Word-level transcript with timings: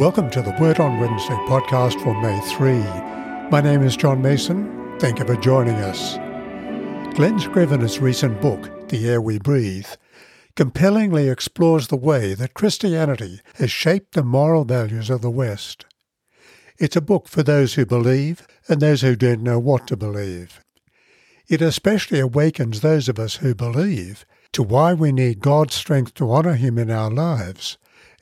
Welcome 0.00 0.30
to 0.30 0.40
the 0.40 0.56
Word 0.58 0.80
on 0.80 0.98
Wednesday 0.98 1.34
podcast 1.46 2.02
for 2.02 2.18
May 2.22 2.40
3. 2.56 3.50
My 3.50 3.60
name 3.60 3.82
is 3.82 3.98
John 3.98 4.22
Mason. 4.22 4.98
Thank 4.98 5.18
you 5.18 5.26
for 5.26 5.36
joining 5.36 5.74
us. 5.74 6.14
Glen 7.14 7.38
Scrivener's 7.38 7.98
recent 7.98 8.40
book, 8.40 8.88
The 8.88 9.06
Air 9.06 9.20
We 9.20 9.38
Breathe, 9.38 9.88
compellingly 10.56 11.28
explores 11.28 11.88
the 11.88 11.96
way 11.96 12.32
that 12.32 12.54
Christianity 12.54 13.42
has 13.56 13.70
shaped 13.70 14.14
the 14.14 14.22
moral 14.22 14.64
values 14.64 15.10
of 15.10 15.20
the 15.20 15.30
West. 15.30 15.84
It's 16.78 16.96
a 16.96 17.02
book 17.02 17.28
for 17.28 17.42
those 17.42 17.74
who 17.74 17.84
believe 17.84 18.46
and 18.68 18.80
those 18.80 19.02
who 19.02 19.14
don't 19.14 19.42
know 19.42 19.58
what 19.58 19.86
to 19.88 19.98
believe. 19.98 20.64
It 21.46 21.60
especially 21.60 22.20
awakens 22.20 22.80
those 22.80 23.10
of 23.10 23.18
us 23.18 23.36
who 23.36 23.54
believe 23.54 24.24
to 24.52 24.62
why 24.62 24.94
we 24.94 25.12
need 25.12 25.40
God's 25.40 25.74
strength 25.74 26.14
to 26.14 26.32
honour 26.32 26.54
Him 26.54 26.78
in 26.78 26.90
our 26.90 27.10
lives 27.10 27.76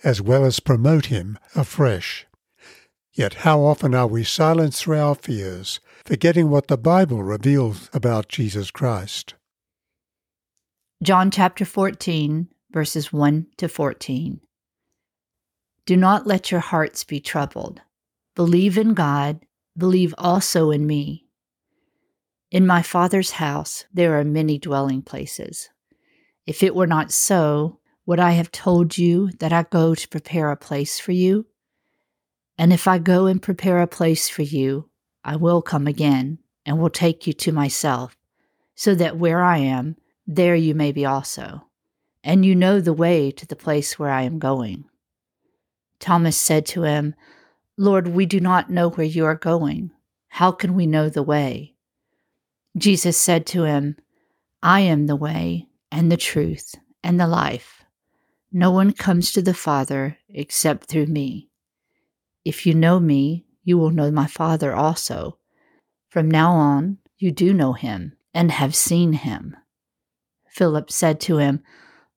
as 0.04 0.20
well 0.22 0.44
as 0.44 0.60
promote 0.60 1.06
him 1.06 1.38
afresh. 1.54 2.26
Yet 3.12 3.34
how 3.34 3.60
often 3.60 3.94
are 3.94 4.06
we 4.06 4.22
silenced 4.22 4.82
through 4.82 4.98
our 4.98 5.14
fears, 5.14 5.80
forgetting 6.04 6.50
what 6.50 6.68
the 6.68 6.78
Bible 6.78 7.22
reveals 7.22 7.90
about 7.92 8.28
Jesus 8.28 8.70
Christ? 8.70 9.34
John 11.02 11.30
chapter 11.30 11.64
14, 11.64 12.48
verses 12.70 13.12
1 13.12 13.46
to 13.56 13.68
14. 13.68 14.40
Do 15.86 15.96
not 15.96 16.26
let 16.26 16.50
your 16.50 16.60
hearts 16.60 17.02
be 17.02 17.20
troubled. 17.20 17.80
Believe 18.34 18.76
in 18.76 18.94
God, 18.94 19.40
believe 19.76 20.14
also 20.18 20.70
in 20.70 20.86
me. 20.86 21.26
In 22.50 22.66
my 22.66 22.82
Father's 22.82 23.32
house 23.32 23.84
there 23.92 24.18
are 24.18 24.24
many 24.24 24.58
dwelling 24.58 25.02
places. 25.02 25.70
If 26.46 26.62
it 26.62 26.74
were 26.74 26.86
not 26.86 27.12
so, 27.12 27.78
would 28.08 28.18
I 28.18 28.30
have 28.30 28.50
told 28.50 28.96
you 28.96 29.28
that 29.38 29.52
I 29.52 29.64
go 29.64 29.94
to 29.94 30.08
prepare 30.08 30.50
a 30.50 30.56
place 30.56 30.98
for 30.98 31.12
you? 31.12 31.44
And 32.56 32.72
if 32.72 32.88
I 32.88 32.96
go 32.96 33.26
and 33.26 33.42
prepare 33.42 33.82
a 33.82 33.86
place 33.86 34.30
for 34.30 34.40
you, 34.40 34.88
I 35.24 35.36
will 35.36 35.60
come 35.60 35.86
again 35.86 36.38
and 36.64 36.78
will 36.78 36.88
take 36.88 37.26
you 37.26 37.34
to 37.34 37.52
myself, 37.52 38.16
so 38.74 38.94
that 38.94 39.18
where 39.18 39.42
I 39.42 39.58
am, 39.58 39.96
there 40.26 40.54
you 40.54 40.74
may 40.74 40.90
be 40.90 41.04
also. 41.04 41.66
And 42.24 42.46
you 42.46 42.54
know 42.54 42.80
the 42.80 42.94
way 42.94 43.30
to 43.30 43.46
the 43.46 43.54
place 43.54 43.98
where 43.98 44.10
I 44.10 44.22
am 44.22 44.38
going. 44.38 44.86
Thomas 46.00 46.38
said 46.38 46.64
to 46.68 46.84
him, 46.84 47.14
Lord, 47.76 48.08
we 48.08 48.24
do 48.24 48.40
not 48.40 48.70
know 48.70 48.88
where 48.88 49.06
you 49.06 49.26
are 49.26 49.34
going. 49.34 49.90
How 50.28 50.50
can 50.50 50.72
we 50.72 50.86
know 50.86 51.10
the 51.10 51.22
way? 51.22 51.74
Jesus 52.74 53.18
said 53.18 53.44
to 53.48 53.64
him, 53.64 53.96
I 54.62 54.80
am 54.80 55.08
the 55.08 55.16
way 55.16 55.66
and 55.92 56.10
the 56.10 56.16
truth 56.16 56.74
and 57.04 57.20
the 57.20 57.26
life. 57.26 57.77
No 58.50 58.70
one 58.70 58.92
comes 58.92 59.32
to 59.32 59.42
the 59.42 59.54
Father 59.54 60.18
except 60.28 60.86
through 60.86 61.06
me. 61.06 61.50
If 62.44 62.64
you 62.64 62.74
know 62.74 62.98
me, 62.98 63.44
you 63.62 63.76
will 63.76 63.90
know 63.90 64.10
my 64.10 64.26
Father 64.26 64.74
also. 64.74 65.38
From 66.08 66.30
now 66.30 66.52
on, 66.52 66.98
you 67.18 67.30
do 67.30 67.52
know 67.52 67.74
him 67.74 68.16
and 68.32 68.50
have 68.50 68.74
seen 68.74 69.12
him. 69.12 69.56
Philip 70.48 70.90
said 70.90 71.20
to 71.20 71.36
him, 71.36 71.62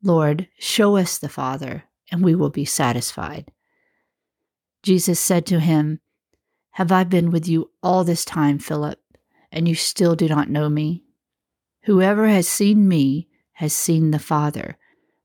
Lord, 0.01 0.47
show 0.57 0.95
us 0.95 1.17
the 1.17 1.29
Father, 1.29 1.83
and 2.11 2.23
we 2.23 2.33
will 2.33 2.49
be 2.49 2.65
satisfied. 2.65 3.51
Jesus 4.83 5.19
said 5.19 5.45
to 5.47 5.59
him, 5.59 5.99
Have 6.71 6.91
I 6.91 7.03
been 7.03 7.29
with 7.29 7.47
you 7.47 7.71
all 7.83 8.03
this 8.03 8.23
time, 8.23 8.57
Philip, 8.57 8.99
and 9.51 9.67
you 9.67 9.75
still 9.75 10.15
do 10.15 10.27
not 10.27 10.49
know 10.49 10.69
me? 10.69 11.03
Whoever 11.83 12.27
has 12.27 12.47
seen 12.47 12.87
me 12.87 13.27
has 13.53 13.73
seen 13.73 14.11
the 14.11 14.19
Father. 14.19 14.77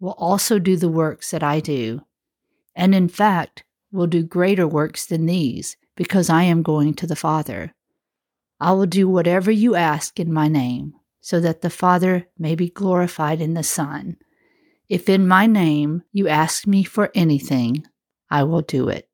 will 0.00 0.16
also 0.18 0.58
do 0.58 0.76
the 0.76 0.88
works 0.88 1.30
that 1.30 1.42
I 1.42 1.60
do, 1.60 2.00
and 2.74 2.94
in 2.94 3.08
fact 3.08 3.64
will 3.92 4.06
do 4.06 4.22
greater 4.22 4.66
works 4.66 5.06
than 5.06 5.26
these, 5.26 5.76
because 5.94 6.30
I 6.30 6.44
am 6.44 6.62
going 6.62 6.94
to 6.94 7.06
the 7.06 7.16
Father. 7.16 7.74
I 8.58 8.72
will 8.72 8.86
do 8.86 9.08
whatever 9.08 9.50
you 9.50 9.74
ask 9.74 10.18
in 10.18 10.32
my 10.32 10.48
name, 10.48 10.94
so 11.20 11.38
that 11.40 11.60
the 11.60 11.70
Father 11.70 12.26
may 12.38 12.54
be 12.54 12.70
glorified 12.70 13.40
in 13.40 13.54
the 13.54 13.62
Son. 13.62 14.16
If 14.88 15.08
in 15.08 15.28
my 15.28 15.46
name 15.46 16.02
you 16.12 16.26
ask 16.26 16.66
me 16.66 16.82
for 16.82 17.10
anything, 17.14 17.86
I 18.30 18.42
will 18.44 18.62
do 18.62 18.88
it. 18.88 19.08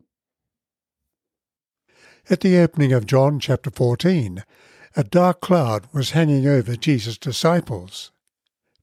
At 2.31 2.41
the 2.41 2.59
opening 2.59 2.93
of 2.93 3.07
John 3.07 3.39
chapter 3.39 3.71
14, 3.71 4.43
a 4.97 5.05
dark 5.05 5.41
cloud 5.41 5.87
was 5.93 6.11
hanging 6.13 6.47
over 6.47 6.75
Jesus' 6.75 7.19
disciples. 7.19 8.11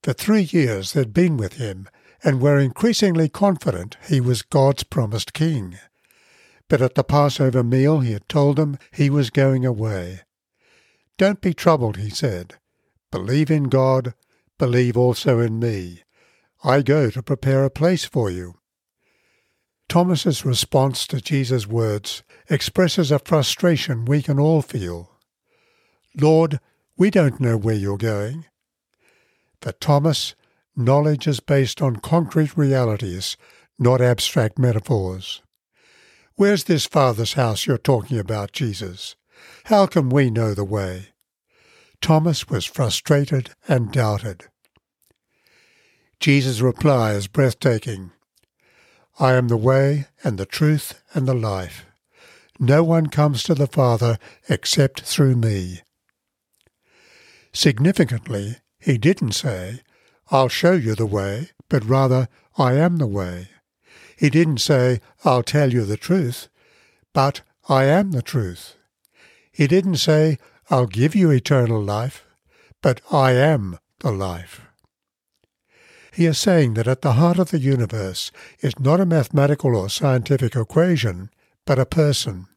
For 0.04 0.12
three 0.12 0.44
years 0.44 0.92
they'd 0.92 1.14
been 1.14 1.38
with 1.38 1.54
him 1.54 1.88
and 2.24 2.42
were 2.42 2.60
increasingly 2.60 3.30
confident 3.30 3.98
he 4.08 4.20
was 4.20 4.42
God's 4.42 4.84
promised 4.84 5.34
king. 5.34 5.80
But 6.68 6.82
at 6.82 6.96
the 6.96 7.04
Passover 7.04 7.64
meal 7.64 8.02
he 8.02 8.12
had 8.12 8.28
told 8.28 8.58
them 8.58 8.78
he 8.92 9.10
was 9.10 9.30
going 9.30 9.66
away. 9.66 10.22
Don't 11.18 11.40
be 11.40 11.54
troubled, 11.54 11.98
he 11.98 12.10
said. 12.10 12.56
Believe 13.12 13.50
in 13.50 13.64
God, 13.66 14.14
believe 14.58 14.98
also 14.98 15.40
in 15.40 15.60
me. 15.60 16.04
I 16.64 16.82
go 16.82 17.10
to 17.10 17.24
prepare 17.24 17.64
a 17.64 17.70
place 17.70 18.04
for 18.04 18.30
you. 18.30 18.56
Thomas's 19.88 20.44
response 20.44 21.06
to 21.08 21.22
Jesus' 21.22 21.68
words 21.68 22.24
expresses 22.50 23.12
a 23.12 23.20
frustration 23.20 24.06
we 24.06 24.22
can 24.22 24.40
all 24.40 24.62
feel. 24.62 25.12
Lord, 26.20 26.60
we 26.98 27.10
don't 27.10 27.40
know 27.40 27.58
where 27.58 27.76
you're 27.76 27.98
going. 27.98 28.46
For 29.64 29.72
Thomas, 29.72 30.36
knowledge 30.76 31.26
is 31.26 31.40
based 31.40 31.82
on 31.82 31.96
concrete 31.96 32.58
realities, 32.58 33.38
not 33.80 34.02
abstract 34.02 34.60
metaphors. 34.60 35.42
Where's 36.36 36.66
this 36.66 36.86
Father's 36.86 37.36
house 37.36 37.66
you're 37.66 37.78
talking 37.78 38.20
about, 38.20 38.52
Jesus? 38.52 39.16
How 39.68 39.86
can 39.86 40.10
we 40.10 40.30
know 40.30 40.54
the 40.54 40.66
way? 40.66 41.14
Thomas 42.02 42.50
was 42.50 42.66
frustrated 42.66 43.52
and 43.66 43.90
doubted. 43.90 44.48
Jesus' 46.20 46.60
reply 46.60 47.14
is 47.14 47.28
breathtaking. 47.28 48.12
I 49.18 49.36
am 49.36 49.48
the 49.48 49.56
way 49.56 50.08
and 50.26 50.38
the 50.38 50.46
truth 50.46 51.02
and 51.14 51.26
the 51.26 51.34
life. 51.34 51.86
No 52.60 52.84
one 52.84 53.08
comes 53.08 53.44
to 53.44 53.56
the 53.56 53.68
Father 53.68 54.18
except 54.50 55.04
through 55.04 55.38
me. 55.38 55.84
Significantly, 57.54 58.58
he 58.84 58.98
didn't 58.98 59.32
say, 59.32 59.82
I'll 60.30 60.50
show 60.50 60.74
you 60.74 60.96
the 60.96 61.06
way, 61.06 61.52
but 61.70 61.86
rather, 61.86 62.28
I 62.58 62.74
am 62.74 62.98
the 62.98 63.08
way. 63.08 63.48
He 64.18 64.30
didn't 64.30 64.60
say, 64.60 65.00
I'll 65.24 65.44
tell 65.44 65.72
you 65.72 65.86
the 65.86 65.98
truth, 65.98 66.50
but 67.14 67.42
I 67.70 67.86
am 67.86 68.12
the 68.12 68.22
truth. 68.22 68.76
He 69.52 69.68
didn't 69.68 69.98
say, 69.98 70.38
I'll 70.70 70.88
give 70.88 71.16
you 71.16 71.30
eternal 71.32 71.82
life, 71.82 72.26
but 72.82 73.00
I 73.12 73.32
am 73.32 73.80
the 74.00 74.12
life. 74.12 74.62
He 76.12 76.26
is 76.26 76.38
saying 76.38 76.76
that 76.76 76.88
at 76.88 77.02
the 77.02 77.14
heart 77.14 77.40
of 77.40 77.52
the 77.52 77.60
universe 77.60 78.32
is 78.60 78.80
not 78.80 79.00
a 79.00 79.06
mathematical 79.06 79.76
or 79.76 79.90
scientific 79.90 80.56
equation, 80.56 81.30
but 81.66 81.80
a 81.80 81.86
person. 81.86 82.48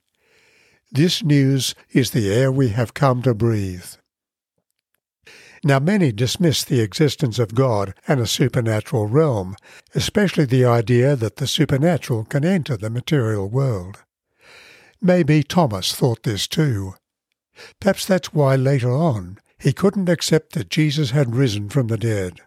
This 0.90 1.22
news 1.22 1.74
is 1.90 2.10
the 2.10 2.32
air 2.32 2.50
we 2.50 2.70
have 2.70 2.94
come 2.94 3.22
to 3.22 3.34
breathe. 3.34 3.86
Now, 5.64 5.78
many 5.78 6.12
dismiss 6.12 6.64
the 6.64 6.80
existence 6.80 7.38
of 7.38 7.54
God 7.54 7.94
and 8.06 8.20
a 8.20 8.26
supernatural 8.26 9.06
realm, 9.06 9.56
especially 9.94 10.44
the 10.44 10.64
idea 10.64 11.16
that 11.16 11.36
the 11.36 11.46
supernatural 11.46 12.24
can 12.24 12.44
enter 12.44 12.76
the 12.76 12.90
material 12.90 13.48
world. 13.48 13.98
Maybe 15.00 15.42
Thomas 15.42 15.94
thought 15.94 16.22
this 16.22 16.46
too. 16.46 16.94
Perhaps 17.80 18.06
that's 18.06 18.34
why 18.34 18.56
later 18.56 18.90
on 18.90 19.38
he 19.58 19.72
couldn't 19.72 20.08
accept 20.08 20.52
that 20.52 20.68
Jesus 20.68 21.10
had 21.10 21.34
risen 21.34 21.68
from 21.68 21.86
the 21.86 21.96
dead. 21.96 22.40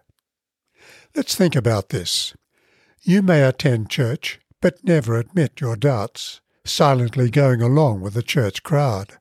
Let's 1.16 1.36
think 1.36 1.56
about 1.56 1.90
this. 1.90 2.36
You 3.02 3.22
may 3.22 3.44
attend 3.44 3.90
church, 3.90 4.40
but 4.62 4.84
never 4.84 5.18
admit 5.18 5.62
your 5.62 5.76
doubts, 5.76 6.42
silently 6.66 7.30
going 7.30 7.62
along 7.62 8.02
with 8.02 8.14
the 8.14 8.22
church 8.22 8.62
crowd. 8.62 9.18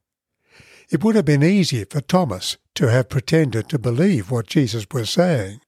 It 0.90 1.02
would 1.02 1.14
have 1.14 1.25
been 1.25 1.43
easy 1.43 1.85
for 1.85 2.00
Thomas 2.00 2.56
to 2.79 2.89
have 2.89 3.09
pretended 3.09 3.69
to 3.69 3.77
believe 3.77 4.31
what 4.31 4.47
Jesus 4.47 4.87
was 4.93 5.11
saying. 5.11 5.61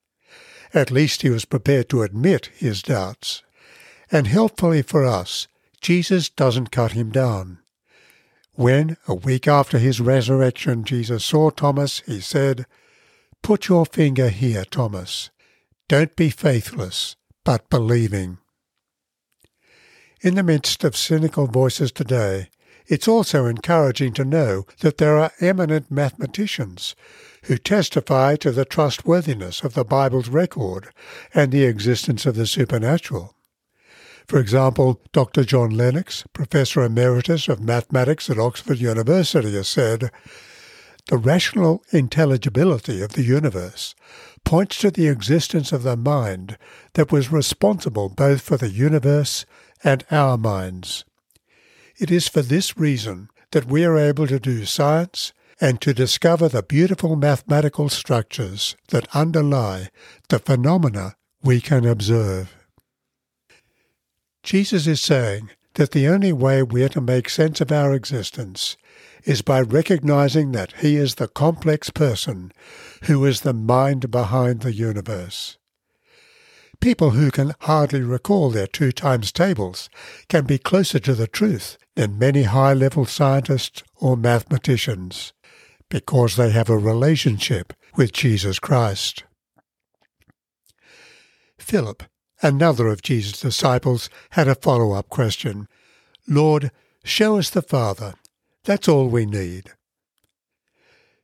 At 0.73 0.93
least 0.93 1.23
he 1.23 1.29
was 1.29 1.45
prepared 1.45 1.89
to 1.89 2.03
admit 2.03 2.51
his 2.55 2.83
doubts. 2.83 3.43
And 4.13 4.29
helpfully 4.29 4.83
for 4.83 5.05
us, 5.05 5.49
Jesus 5.81 6.29
doesn't 6.29 6.71
cut 6.71 6.93
him 6.93 7.11
down. 7.11 7.59
When, 8.53 8.97
a 9.09 9.15
week 9.15 9.49
after 9.49 9.81
his 9.81 10.01
resurrection, 10.01 10.85
Jesus 10.85 11.25
saw 11.25 11.51
Thomas, 11.51 11.99
he 12.07 12.21
said, 12.21 12.65
Put 13.43 13.67
your 13.67 13.87
finger 13.87 14.29
here, 14.29 14.65
Thomas. 14.65 15.31
Don't 15.89 16.15
be 16.15 16.31
faithless, 16.31 17.17
but 17.45 17.69
believing. 17.69 18.39
In 20.21 20.37
the 20.37 20.45
midst 20.45 20.85
of 20.85 20.97
cynical 20.97 21.49
voices 21.49 21.91
today, 21.91 22.51
it's 22.91 23.07
also 23.07 23.47
encouraging 23.47 24.13
to 24.13 24.25
know 24.25 24.67
that 24.81 24.99
there 24.99 25.17
are 25.17 25.31
eminent 25.39 25.93
mathematicians 25.93 26.97
who 27.45 27.57
testify 27.57 28.35
to 28.35 28.51
the 28.51 28.65
trustworthiness 28.65 29.63
of 29.63 29.75
the 29.75 29.85
Bible's 29.85 30.29
record 30.29 30.89
and 31.33 31.53
the 31.53 31.65
existence 31.65 32.27
of 32.27 32.35
the 32.35 32.49
supernatural. 32.49 33.37
For 34.27 34.41
example, 34.41 35.01
Dr. 35.13 35.45
John 35.45 35.71
Lennox, 35.71 36.25
Professor 36.33 36.83
Emeritus 36.83 37.49
of 37.49 37.61
Mathematics 37.61 38.29
at 38.29 38.39
Oxford 38.39 38.79
University, 38.79 39.53
has 39.55 39.69
said, 39.69 40.11
The 41.07 41.17
rational 41.17 41.85
intelligibility 41.93 43.03
of 43.03 43.13
the 43.13 43.23
universe 43.23 43.95
points 44.45 44.79
to 44.79 44.91
the 44.91 45.07
existence 45.07 45.71
of 45.71 45.85
the 45.85 45.97
mind 45.97 46.59
that 46.95 47.13
was 47.13 47.31
responsible 47.31 48.09
both 48.09 48.41
for 48.41 48.57
the 48.57 48.71
universe 48.71 49.47
and 49.85 50.05
our 50.11 50.37
minds. 50.37 51.05
It 52.01 52.11
is 52.11 52.29
for 52.29 52.41
this 52.41 52.79
reason 52.79 53.29
that 53.51 53.67
we 53.67 53.85
are 53.85 53.99
able 53.99 54.27
to 54.27 54.41
do 54.41 54.65
science 54.65 55.35
and 55.61 55.83
to 55.83 55.93
discover 55.93 56.49
the 56.49 56.63
beautiful 56.63 57.15
mathematical 57.15 57.91
structures 57.91 58.75
that 58.89 59.15
underlie 59.15 59.91
the 60.31 60.39
phenomena 60.39 61.17
we 61.43 61.61
can 61.61 61.85
observe. 61.85 62.57
Jesus 64.43 64.87
is 64.87 65.03
saying 65.03 65.51
that 65.75 65.91
the 65.91 66.09
only 66.09 66.33
way 66.33 66.63
we 66.63 66.83
are 66.85 66.89
to 66.89 67.03
make 67.03 67.29
sense 67.29 67.61
of 67.61 67.71
our 67.71 67.93
existence 67.93 68.79
is 69.25 69.43
by 69.43 69.61
recognizing 69.61 70.53
that 70.53 70.73
He 70.79 70.97
is 70.97 71.17
the 71.17 71.29
complex 71.29 71.91
person 71.91 72.51
who 73.03 73.27
is 73.27 73.43
the 73.43 73.53
mind 73.53 74.11
behind 74.11 74.63
the 74.63 74.73
universe. 74.73 75.59
People 76.81 77.11
who 77.11 77.31
can 77.31 77.53
hardly 77.61 78.01
recall 78.01 78.49
their 78.49 78.67
two 78.67 78.91
times 78.91 79.31
tables 79.31 79.91
can 80.31 80.47
be 80.47 80.57
closer 80.57 80.99
to 80.99 81.15
the 81.15 81.27
truth 81.27 81.77
than 81.97 82.19
many 82.19 82.45
high 82.45 82.73
level 82.73 83.05
scientists 83.05 83.83
or 83.97 84.17
mathematicians 84.17 85.33
because 85.89 86.37
they 86.37 86.51
have 86.51 86.71
a 86.71 86.79
relationship 86.79 87.73
with 87.97 88.13
Jesus 88.13 88.59
Christ. 88.59 89.25
Philip, 91.59 92.05
another 92.43 92.89
of 92.89 93.03
Jesus' 93.03 93.41
disciples, 93.41 94.09
had 94.31 94.49
a 94.49 94.55
follow 94.55 94.93
up 94.93 95.09
question 95.09 95.69
Lord, 96.27 96.71
show 97.05 97.39
us 97.39 97.51
the 97.51 97.63
Father. 97.63 98.15
That's 98.65 98.89
all 98.89 99.09
we 99.09 99.27
need. 99.27 99.73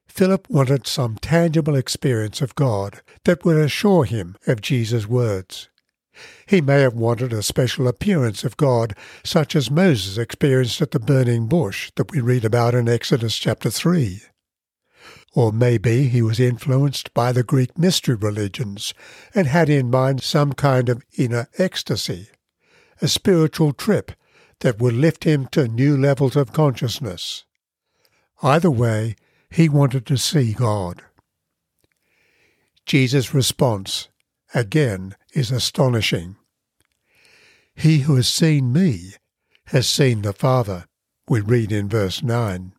Philip 0.09 0.49
wanted 0.49 0.87
some 0.87 1.17
tangible 1.17 1.77
experience 1.77 2.41
of 2.41 2.55
God 2.55 3.03
that 3.25 3.45
would 3.45 3.59
assure 3.59 4.05
him 4.05 4.37
of 4.47 4.63
Jesus' 4.63 5.07
words. 5.07 5.69
He 6.47 6.61
may 6.61 6.81
have 6.81 6.95
wanted 6.95 7.33
a 7.33 7.43
special 7.43 7.89
appearance 7.89 8.45
of 8.45 8.57
God, 8.57 8.95
such 9.25 9.57
as 9.57 9.71
Moses 9.71 10.19
experienced 10.19 10.81
at 10.81 10.93
the 10.93 11.01
burning 11.01 11.47
bush 11.47 11.91
that 11.97 12.11
we 12.11 12.21
read 12.21 12.45
about 12.45 12.75
in 12.75 12.89
Exodus 12.89 13.37
chapter 13.37 13.71
3. 13.71 14.23
Or 15.35 15.53
maybe 15.53 16.09
he 16.09 16.23
was 16.23 16.41
influenced 16.41 17.13
by 17.13 17.33
the 17.33 17.43
Greek 17.43 17.77
mystery 17.77 18.15
religions 18.15 18.95
and 19.35 19.47
had 19.47 19.69
in 19.69 19.91
mind 19.91 20.23
some 20.23 20.55
kind 20.55 20.89
of 20.89 21.05
inner 21.19 21.49
ecstasy, 21.59 22.29
a 23.03 23.09
spiritual 23.09 23.73
trip 23.73 24.13
that 24.61 24.79
would 24.79 24.95
lift 24.95 25.25
him 25.25 25.47
to 25.49 25.69
new 25.69 25.97
levels 25.97 26.37
of 26.37 26.53
consciousness. 26.53 27.45
Either 28.43 28.71
way, 28.71 29.17
he 29.51 29.69
wanted 29.69 30.07
to 30.07 30.17
see 30.17 30.53
God. 30.53 31.03
Jesus' 32.87 33.35
response, 33.35 34.09
again, 34.55 35.17
is 35.37 35.50
astonishing. 35.50 36.37
He 37.75 38.00
who 38.00 38.17
has 38.17 38.27
seen 38.27 38.73
me 38.73 39.12
has 39.67 39.87
seen 39.87 40.23
the 40.23 40.33
Father, 40.33 40.87
we 41.29 41.41
read 41.41 41.71
in 41.71 41.88
verse 41.88 42.23
9. 42.23 42.73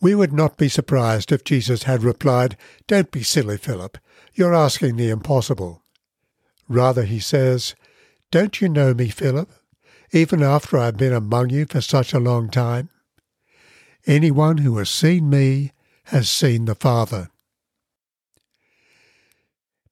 We 0.00 0.14
would 0.14 0.32
not 0.32 0.58
be 0.58 0.68
surprised 0.68 1.32
if 1.32 1.44
Jesus 1.44 1.84
had 1.84 2.02
replied, 2.02 2.58
Don't 2.86 3.10
be 3.10 3.22
silly, 3.22 3.56
Philip. 3.56 3.96
You're 4.34 4.54
asking 4.54 4.96
the 4.96 5.08
impossible. 5.08 5.82
Rather, 6.68 7.04
he 7.04 7.20
says, 7.20 7.74
Don't 8.30 8.60
you 8.60 8.68
know 8.68 8.92
me, 8.92 9.08
Philip, 9.08 9.50
even 10.10 10.42
after 10.42 10.76
I've 10.76 10.96
been 10.98 11.14
among 11.14 11.50
you 11.50 11.64
for 11.64 11.80
such 11.80 12.12
a 12.12 12.20
long 12.20 12.50
time? 12.50 12.90
Anyone 14.06 14.58
who 14.58 14.76
has 14.78 14.90
seen 14.90 15.30
me 15.30 15.72
has 16.06 16.28
seen 16.28 16.66
the 16.66 16.74
Father. 16.74 17.30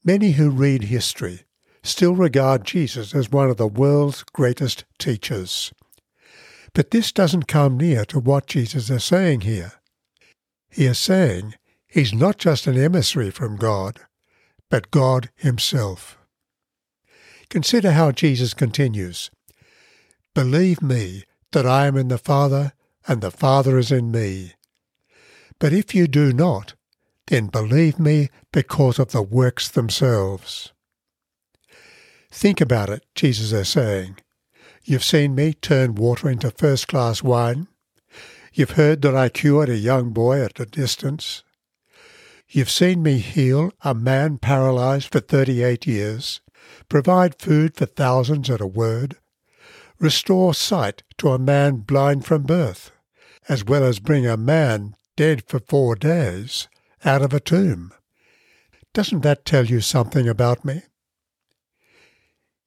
Many 0.03 0.33
who 0.33 0.51
read 0.51 0.85
history 0.85 1.43
still 1.83 2.15
regard 2.15 2.65
Jesus 2.65 3.15
as 3.15 3.31
one 3.31 3.51
of 3.51 3.59
the 3.59 3.67
world's 3.67 4.23
greatest 4.23 4.85
teachers. 4.99 5.73
But 6.73 6.91
this 6.91 7.13
doesn't 7.13 7.49
come 7.49 7.77
near 7.77 8.05
to 8.07 8.19
what 8.19 8.47
Jesus 8.47 8.89
is 8.89 9.05
saying 9.05 9.43
here. 9.43 9.73
He 10.71 10.87
is 10.87 10.99
saying 10.99 11.55
he's 11.87 12.15
not 12.15 12.39
just 12.39 12.67
an 12.67 12.79
emissary 12.79 13.31
from 13.31 13.57
God, 13.57 14.01
but 14.71 14.91
God 14.91 15.31
himself. 15.37 16.17
Consider 17.49 17.93
how 17.93 18.13
Jesus 18.13 18.55
continues 18.55 19.31
Believe 20.35 20.81
me 20.81 21.25
that 21.53 21.67
I 21.67 21.87
am 21.87 21.97
in 21.97 22.09
the 22.09 22.19
Father 22.19 22.73
and 23.07 23.21
the 23.21 23.33
Father 23.33 23.77
is 23.79 23.91
in 23.91 24.13
me. 24.13 24.53
But 25.59 25.73
if 25.73 25.95
you 25.95 26.07
do 26.07 26.33
not, 26.33 26.75
then 27.31 27.47
believe 27.47 27.99
me 27.99 28.29
because 28.53 28.99
of 28.99 29.13
the 29.13 29.23
works 29.23 29.69
themselves. 29.69 30.73
Think 32.33 32.61
about 32.61 32.91
it, 32.91 33.07
Jesus 33.15 33.53
is 33.53 33.69
saying. 33.69 34.17
You've 34.83 35.05
seen 35.05 35.37
me 35.37 35.53
turn 35.55 35.95
water 35.95 36.29
into 36.29 36.51
first 36.51 36.89
class 36.89 37.23
wine. 37.23 37.69
You've 38.53 38.73
heard 38.73 39.03
that 39.03 39.15
I 39.15 39.29
cured 39.29 39.69
a 39.69 39.77
young 39.77 40.11
boy 40.11 40.43
at 40.43 40.59
a 40.59 40.67
distance. 40.67 41.45
You've 42.49 42.71
seen 42.71 43.01
me 43.01 43.19
heal 43.19 43.71
a 43.85 43.95
man 43.95 44.39
paralyzed 44.39 45.13
for 45.13 45.21
38 45.21 45.87
years, 45.87 46.41
provide 46.89 47.41
food 47.41 47.77
for 47.77 47.87
thousands 47.87 48.51
at 48.51 48.61
a 48.61 48.67
word, 48.67 49.19
restore 50.01 50.53
sight 50.53 51.05
to 51.19 51.29
a 51.29 51.39
man 51.39 51.77
blind 51.77 52.25
from 52.25 52.43
birth, 52.43 52.91
as 53.49 53.65
well 53.65 53.85
as 53.85 54.01
bring 54.01 54.27
a 54.27 54.37
man 54.37 54.97
dead 55.17 55.45
for 55.47 55.61
four 55.61 55.95
days 55.95 56.67
out 57.05 57.23
of 57.23 57.33
a 57.33 57.41
tomb. 57.41 57.93
Doesn't 58.93 59.21
that 59.21 59.45
tell 59.45 59.67
you 59.67 59.81
something 59.81 60.29
about 60.29 60.65
me? 60.65 60.83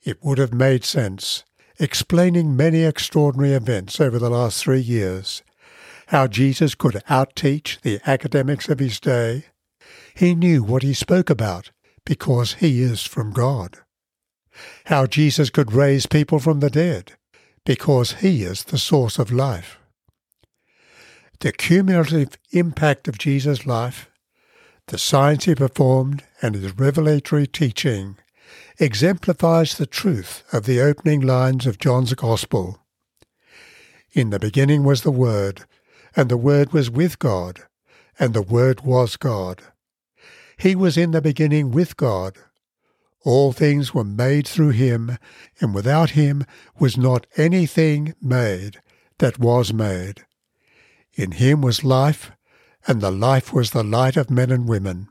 It 0.03 0.23
would 0.23 0.37
have 0.37 0.53
made 0.53 0.83
sense, 0.83 1.43
explaining 1.79 2.55
many 2.55 2.83
extraordinary 2.83 3.53
events 3.53 3.99
over 3.99 4.19
the 4.19 4.29
last 4.29 4.61
three 4.63 4.81
years, 4.81 5.43
how 6.07 6.27
Jesus 6.27 6.75
could 6.75 7.01
outteach 7.09 7.79
the 7.81 7.99
academics 8.05 8.69
of 8.69 8.79
his 8.79 8.99
day. 8.99 9.45
He 10.13 10.35
knew 10.35 10.63
what 10.63 10.83
he 10.83 10.93
spoke 10.93 11.29
about 11.29 11.71
because 12.05 12.55
he 12.55 12.81
is 12.81 13.03
from 13.03 13.31
God. 13.31 13.79
How 14.85 15.07
Jesus 15.07 15.49
could 15.49 15.73
raise 15.73 16.05
people 16.05 16.39
from 16.39 16.59
the 16.59 16.69
dead 16.69 17.13
because 17.65 18.13
he 18.13 18.43
is 18.43 18.65
the 18.65 18.77
source 18.77 19.17
of 19.17 19.31
life. 19.31 19.79
The 21.39 21.51
cumulative 21.51 22.37
impact 22.51 23.07
of 23.07 23.17
Jesus' 23.17 23.65
life, 23.65 24.09
the 24.87 24.97
science 24.97 25.45
he 25.45 25.55
performed, 25.55 26.23
and 26.41 26.55
his 26.55 26.77
revelatory 26.77 27.47
teaching 27.47 28.17
exemplifies 28.79 29.77
the 29.77 29.85
truth 29.85 30.43
of 30.51 30.65
the 30.65 30.81
opening 30.81 31.21
lines 31.21 31.65
of 31.65 31.79
John's 31.79 32.13
Gospel. 32.13 32.79
In 34.11 34.29
the 34.29 34.39
beginning 34.39 34.83
was 34.83 35.01
the 35.01 35.11
Word, 35.11 35.65
and 36.15 36.29
the 36.29 36.37
Word 36.37 36.73
was 36.73 36.91
with 36.91 37.17
God, 37.17 37.61
and 38.19 38.33
the 38.33 38.41
Word 38.41 38.81
was 38.81 39.17
God. 39.17 39.63
He 40.57 40.75
was 40.75 40.97
in 40.97 41.11
the 41.11 41.21
beginning 41.21 41.71
with 41.71 41.97
God. 41.97 42.37
All 43.25 43.53
things 43.53 43.93
were 43.93 44.03
made 44.03 44.47
through 44.47 44.71
him, 44.71 45.17
and 45.61 45.73
without 45.73 46.11
him 46.11 46.45
was 46.77 46.97
not 46.97 47.25
anything 47.37 48.13
made 48.21 48.81
that 49.19 49.39
was 49.39 49.73
made. 49.73 50.25
In 51.13 51.31
him 51.31 51.61
was 51.61 51.83
life, 51.83 52.32
and 52.87 53.01
the 53.01 53.11
life 53.11 53.53
was 53.53 53.71
the 53.71 53.83
light 53.83 54.17
of 54.17 54.29
men 54.29 54.51
and 54.51 54.67
women. 54.67 55.07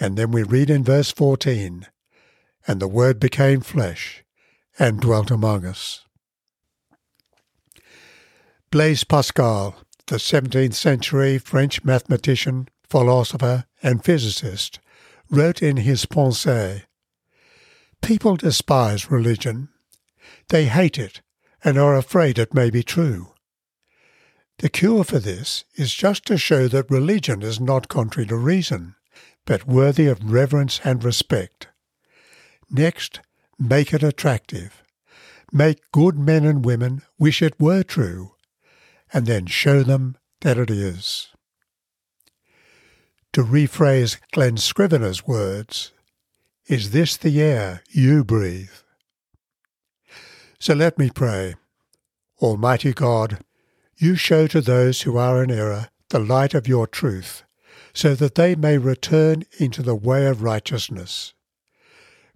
And 0.00 0.16
then 0.16 0.30
we 0.32 0.42
read 0.42 0.70
in 0.70 0.82
verse 0.82 1.12
14, 1.12 1.86
And 2.66 2.80
the 2.80 2.88
Word 2.88 3.20
became 3.20 3.60
flesh 3.60 4.24
and 4.78 5.00
dwelt 5.00 5.30
among 5.30 5.64
us. 5.64 6.04
Blaise 8.70 9.04
Pascal, 9.04 9.76
the 10.06 10.16
17th 10.16 10.74
century 10.74 11.38
French 11.38 11.84
mathematician, 11.84 12.68
philosopher, 12.88 13.66
and 13.82 14.04
physicist, 14.04 14.80
wrote 15.30 15.62
in 15.62 15.78
his 15.78 16.06
Pensées 16.06 16.82
People 18.00 18.36
despise 18.36 19.10
religion. 19.10 19.68
They 20.48 20.64
hate 20.64 20.98
it 20.98 21.20
and 21.62 21.78
are 21.78 21.96
afraid 21.96 22.38
it 22.38 22.54
may 22.54 22.70
be 22.70 22.82
true. 22.82 23.31
The 24.58 24.68
cure 24.68 25.04
for 25.04 25.18
this 25.18 25.64
is 25.74 25.92
just 25.94 26.26
to 26.26 26.38
show 26.38 26.68
that 26.68 26.90
religion 26.90 27.42
is 27.42 27.60
not 27.60 27.88
contrary 27.88 28.26
to 28.28 28.36
reason, 28.36 28.94
but 29.44 29.66
worthy 29.66 30.06
of 30.06 30.32
reverence 30.32 30.80
and 30.84 31.02
respect. 31.02 31.68
Next, 32.70 33.20
make 33.58 33.92
it 33.92 34.02
attractive. 34.02 34.82
Make 35.52 35.90
good 35.92 36.18
men 36.18 36.44
and 36.44 36.64
women 36.64 37.02
wish 37.18 37.42
it 37.42 37.60
were 37.60 37.82
true, 37.82 38.34
and 39.12 39.26
then 39.26 39.46
show 39.46 39.82
them 39.82 40.16
that 40.40 40.58
it 40.58 40.70
is. 40.70 41.28
To 43.32 43.42
rephrase 43.42 44.18
Glen 44.32 44.56
Scrivener's 44.56 45.26
words, 45.26 45.92
is 46.66 46.90
this 46.90 47.16
the 47.16 47.40
air 47.40 47.82
you 47.90 48.24
breathe? 48.24 48.70
So 50.58 50.74
let 50.74 50.98
me 50.98 51.10
pray. 51.10 51.56
Almighty 52.40 52.92
God, 52.92 53.40
you 53.96 54.16
show 54.16 54.46
to 54.46 54.60
those 54.60 55.02
who 55.02 55.16
are 55.16 55.42
in 55.42 55.50
error 55.50 55.88
the 56.10 56.18
light 56.18 56.54
of 56.54 56.68
your 56.68 56.86
truth, 56.86 57.42
so 57.94 58.14
that 58.14 58.34
they 58.34 58.54
may 58.54 58.78
return 58.78 59.44
into 59.58 59.82
the 59.82 59.94
way 59.94 60.26
of 60.26 60.42
righteousness. 60.42 61.32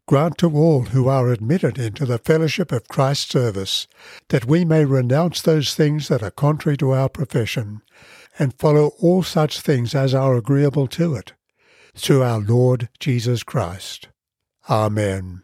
Grant 0.09 0.39
to 0.39 0.57
all 0.57 0.83
who 0.87 1.09
are 1.09 1.31
admitted 1.31 1.79
into 1.79 2.07
the 2.07 2.19
fellowship 2.19 2.71
of 2.71 2.89
Christ's 2.89 3.31
service 3.31 3.89
that 4.29 4.45
we 4.45 4.65
may 4.65 4.85
renounce 4.85 5.43
those 5.43 5.75
things 5.75 6.09
that 6.09 6.23
are 6.23 6.31
contrary 6.31 6.77
to 6.77 6.93
our 6.93 7.09
profession, 7.09 7.83
and 8.39 8.59
follow 8.59 8.93
all 9.01 9.23
such 9.23 9.61
things 9.61 9.95
as 9.95 10.15
are 10.15 10.37
agreeable 10.37 10.87
to 10.89 11.15
it, 11.15 11.33
through 11.95 12.23
our 12.23 12.39
Lord 12.41 12.89
Jesus 13.01 13.43
Christ. 13.43 14.09
Amen. 14.71 15.43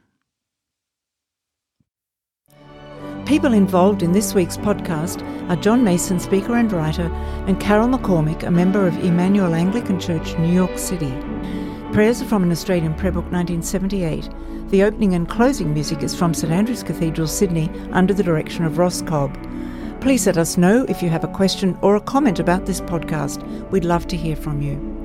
People 3.32 3.54
involved 3.54 4.02
in 4.02 4.12
this 4.12 4.34
week's 4.34 4.58
podcast 4.58 5.22
are 5.48 5.56
John 5.56 5.82
Mason, 5.82 6.20
speaker 6.20 6.54
and 6.54 6.70
writer, 6.70 7.10
and 7.46 7.58
Carol 7.58 7.88
McCormick, 7.88 8.42
a 8.42 8.50
member 8.50 8.86
of 8.86 8.94
Emmanuel 9.02 9.54
Anglican 9.54 9.98
Church, 9.98 10.36
New 10.36 10.52
York 10.52 10.76
City. 10.76 11.10
Prayers 11.94 12.20
are 12.20 12.26
from 12.26 12.42
an 12.42 12.50
Australian 12.52 12.92
prayer 12.92 13.10
book 13.10 13.32
1978. 13.32 14.28
The 14.68 14.82
opening 14.82 15.14
and 15.14 15.30
closing 15.30 15.72
music 15.72 16.02
is 16.02 16.14
from 16.14 16.34
St 16.34 16.52
Andrew's 16.52 16.82
Cathedral, 16.82 17.26
Sydney, 17.26 17.70
under 17.92 18.12
the 18.12 18.22
direction 18.22 18.66
of 18.66 18.76
Ross 18.76 19.00
Cobb. 19.00 19.34
Please 20.02 20.26
let 20.26 20.36
us 20.36 20.58
know 20.58 20.84
if 20.90 21.02
you 21.02 21.08
have 21.08 21.24
a 21.24 21.28
question 21.28 21.78
or 21.80 21.96
a 21.96 22.02
comment 22.02 22.38
about 22.38 22.66
this 22.66 22.82
podcast. 22.82 23.42
We'd 23.70 23.86
love 23.86 24.06
to 24.08 24.16
hear 24.18 24.36
from 24.36 24.60
you. 24.60 25.01